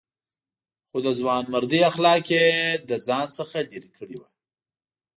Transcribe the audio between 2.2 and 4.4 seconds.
یې له ځان څخه لرې کړي وو.